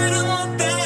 [0.00, 0.77] I don't want that.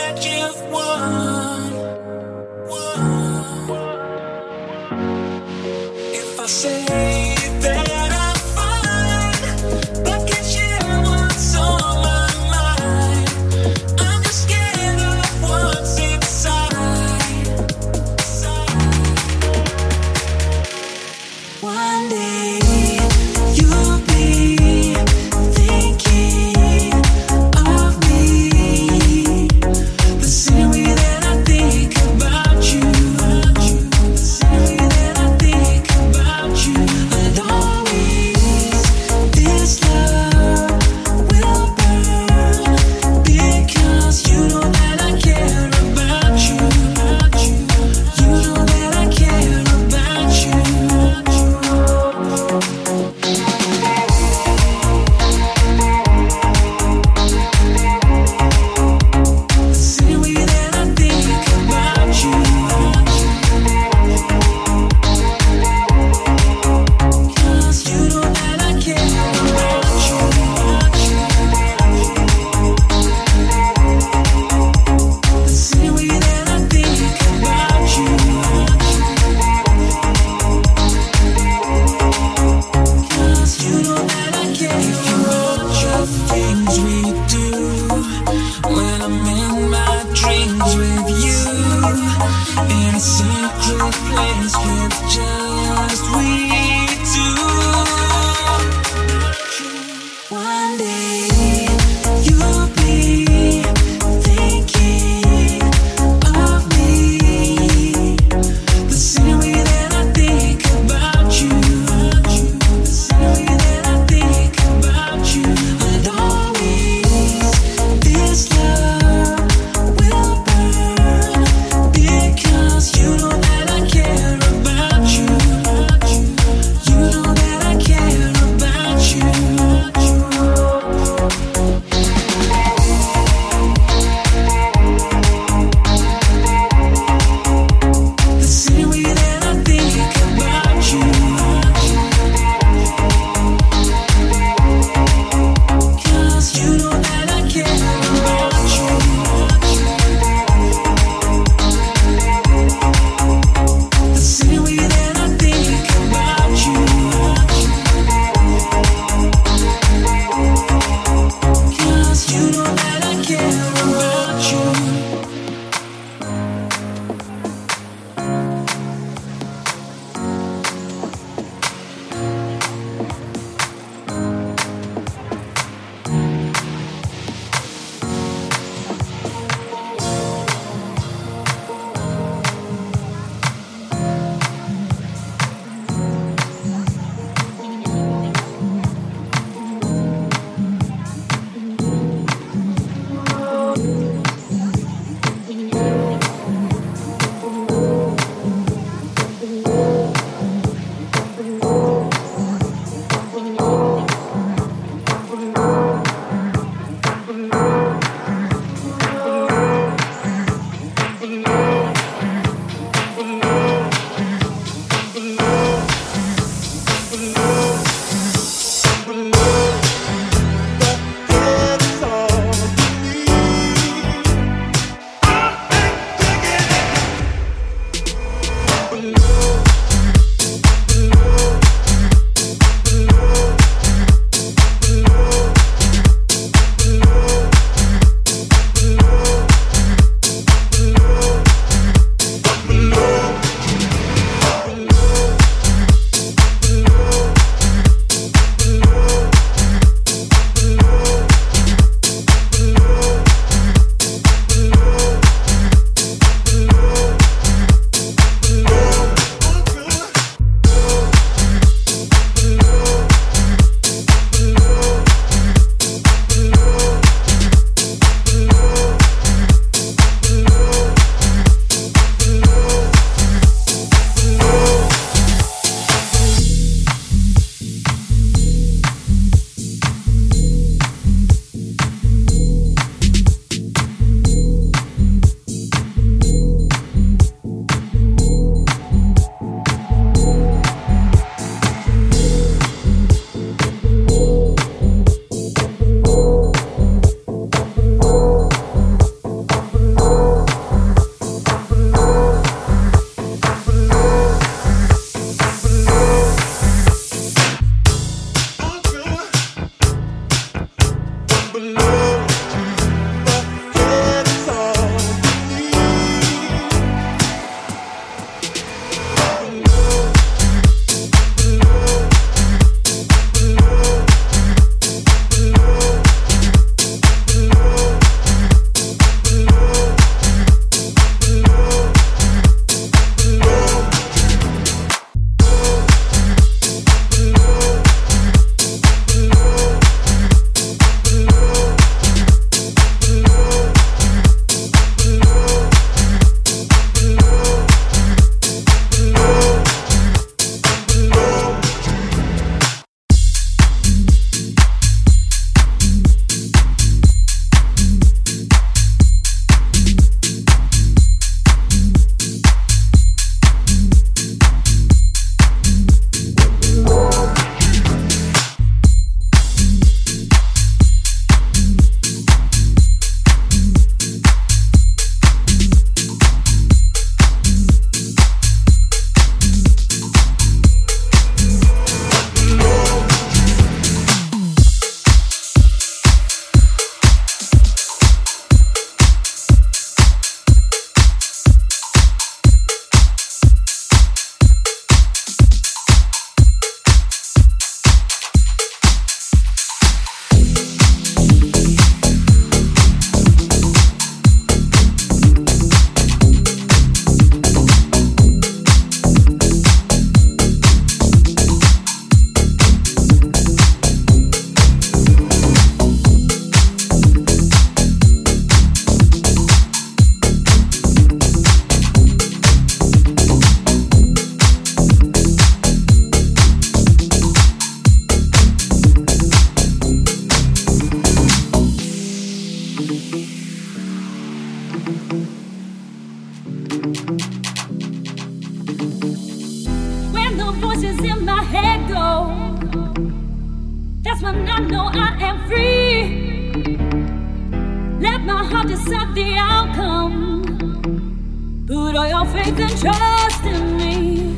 [452.27, 454.37] Faith and trust in me.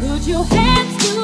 [0.00, 1.23] Put your hands together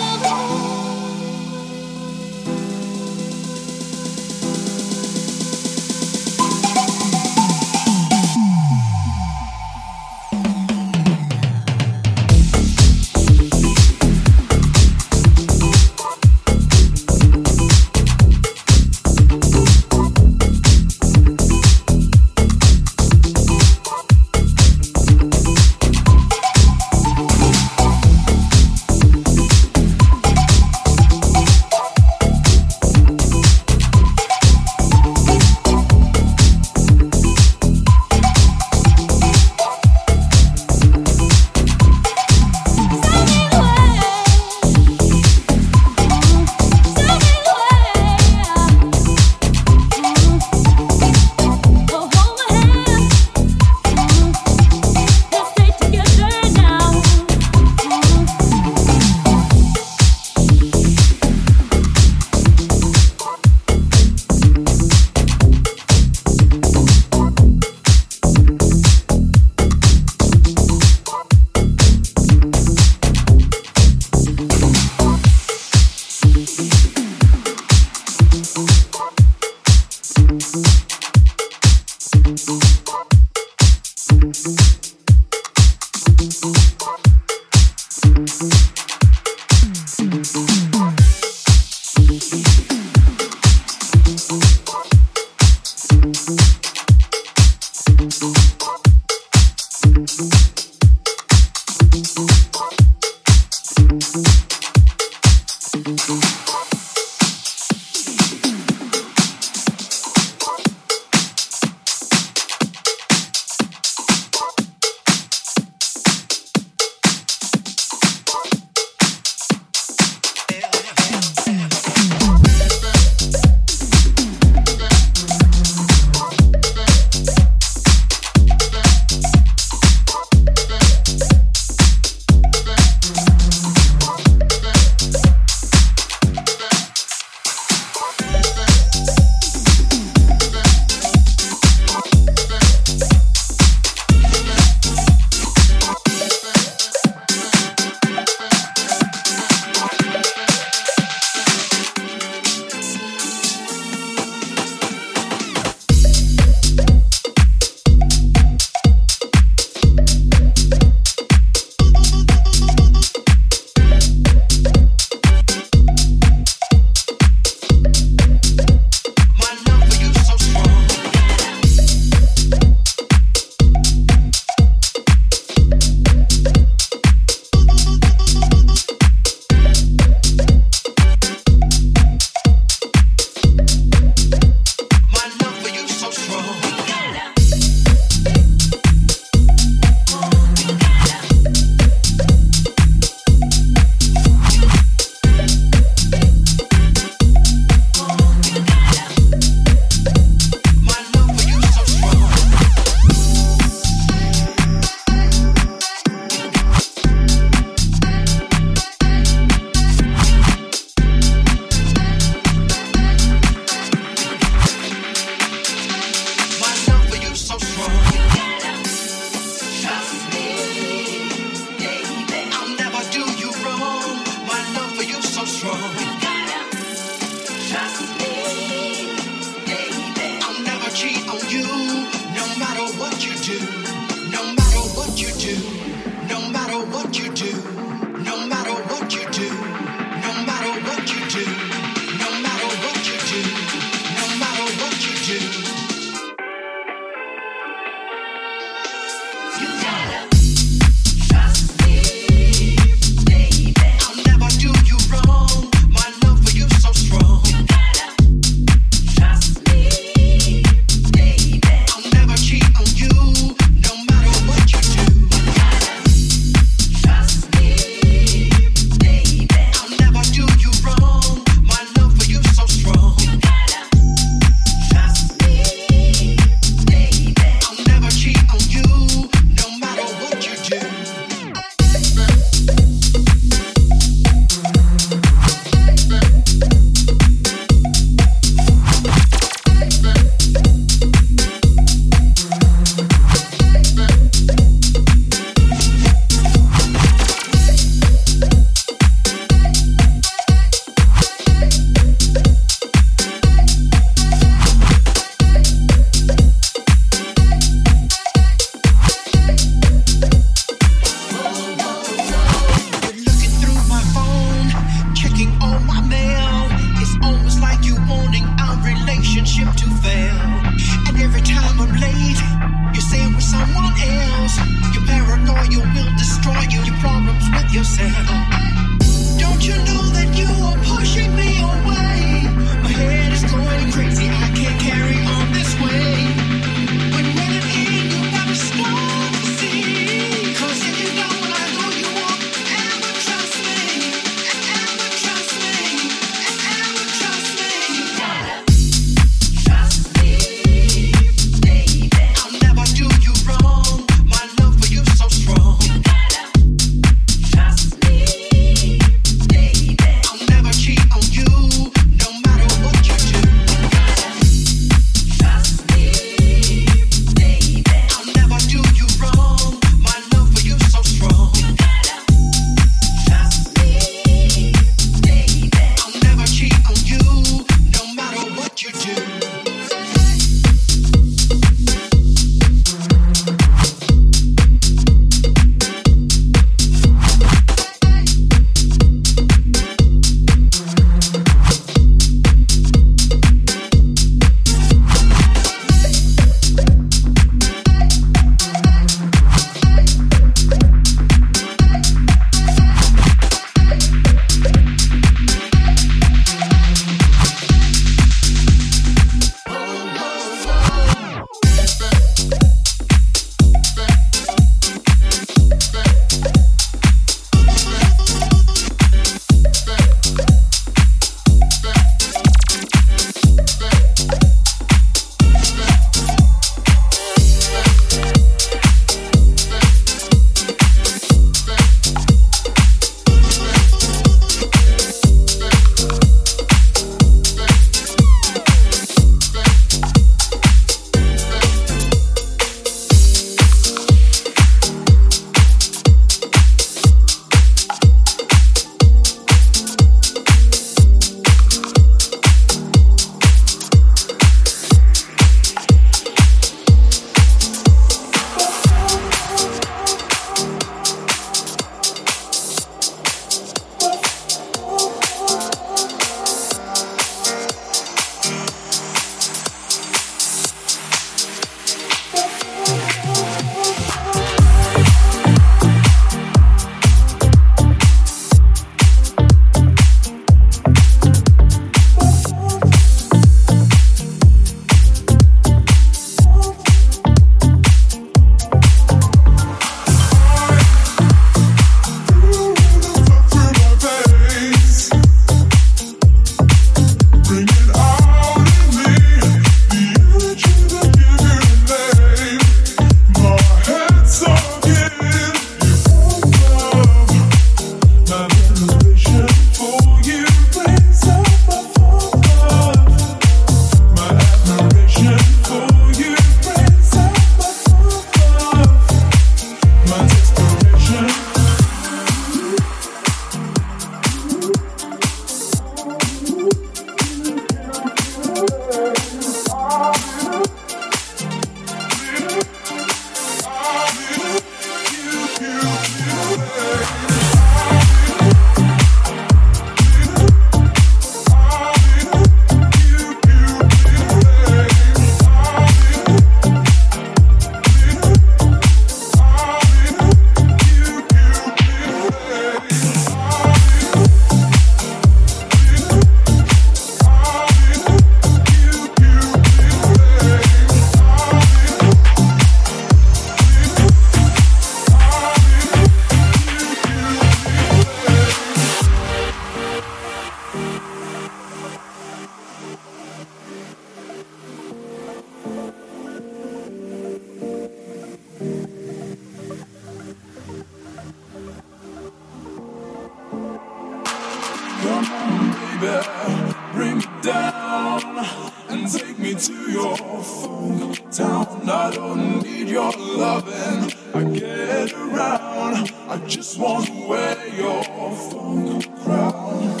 [585.20, 586.70] baby.
[586.92, 588.46] Bring me down
[588.88, 591.88] and take me to your funk town.
[591.88, 594.12] I don't need your loving.
[594.34, 596.12] I get around.
[596.28, 600.00] I just want to wear your funk crown.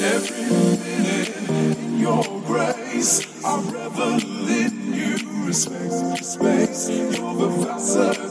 [0.00, 5.46] Every minute in your grace, I revel in you.
[5.46, 8.27] Respect, space, you're the facet.